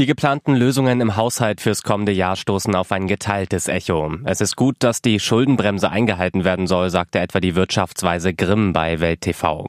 [0.00, 4.12] Die geplanten Lösungen im Haushalt fürs kommende Jahr stoßen auf ein geteiltes Echo.
[4.24, 8.98] Es ist gut, dass die Schuldenbremse eingehalten werden soll, sagte etwa die Wirtschaftsweise Grimm bei
[8.98, 9.68] Welt TV.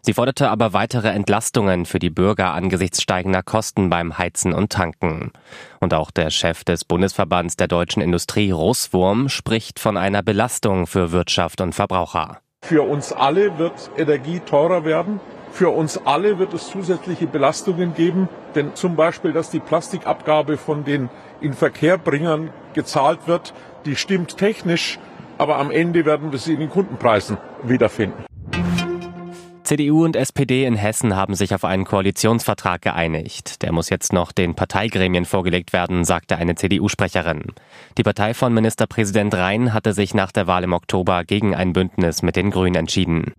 [0.00, 5.32] Sie forderte aber weitere Entlastungen für die Bürger angesichts steigender Kosten beim Heizen und Tanken.
[5.78, 11.12] Und auch der Chef des Bundesverbands der deutschen Industrie, Russwurm, spricht von einer Belastung für
[11.12, 12.40] Wirtschaft und Verbraucher.
[12.62, 15.20] Für uns alle wird Energie teurer werden.
[15.56, 20.84] Für uns alle wird es zusätzliche Belastungen geben, denn zum Beispiel, dass die Plastikabgabe von
[20.84, 21.08] den
[21.40, 23.54] Inverkehrbringern gezahlt wird,
[23.86, 24.98] die stimmt technisch,
[25.38, 28.26] aber am Ende werden wir sie in den Kundenpreisen wiederfinden.
[29.62, 33.62] CDU und SPD in Hessen haben sich auf einen Koalitionsvertrag geeinigt.
[33.62, 37.54] Der muss jetzt noch den Parteigremien vorgelegt werden, sagte eine CDU-Sprecherin.
[37.96, 42.20] Die Partei von Ministerpräsident Rhein hatte sich nach der Wahl im Oktober gegen ein Bündnis
[42.20, 43.32] mit den Grünen entschieden.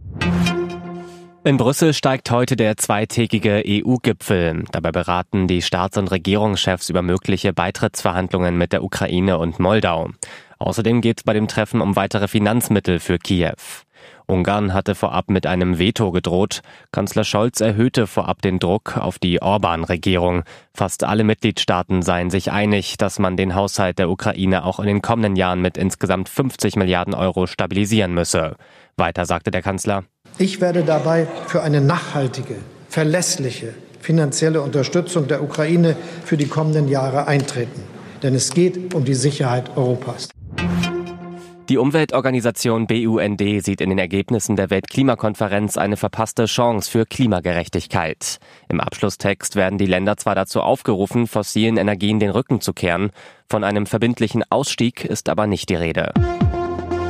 [1.47, 4.65] In Brüssel steigt heute der zweitägige EU-Gipfel.
[4.73, 10.09] Dabei beraten die Staats- und Regierungschefs über mögliche Beitrittsverhandlungen mit der Ukraine und Moldau.
[10.59, 13.53] Außerdem geht es bei dem Treffen um weitere Finanzmittel für Kiew.
[14.25, 16.59] Ungarn hatte vorab mit einem Veto gedroht.
[16.91, 20.43] Kanzler Scholz erhöhte vorab den Druck auf die Orban-Regierung.
[20.73, 25.01] Fast alle Mitgliedstaaten seien sich einig, dass man den Haushalt der Ukraine auch in den
[25.01, 28.57] kommenden Jahren mit insgesamt 50 Milliarden Euro stabilisieren müsse.
[28.97, 30.03] Weiter sagte der Kanzler.
[30.39, 32.55] Ich werde dabei für eine nachhaltige,
[32.89, 37.83] verlässliche finanzielle Unterstützung der Ukraine für die kommenden Jahre eintreten.
[38.21, 40.29] Denn es geht um die Sicherheit Europas.
[41.69, 48.37] Die Umweltorganisation BUND sieht in den Ergebnissen der Weltklimakonferenz eine verpasste Chance für Klimagerechtigkeit.
[48.69, 53.09] Im Abschlusstext werden die Länder zwar dazu aufgerufen, fossilen Energien den Rücken zu kehren,
[53.49, 56.13] von einem verbindlichen Ausstieg ist aber nicht die Rede.